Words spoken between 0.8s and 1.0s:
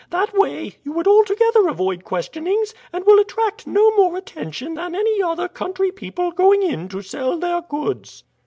you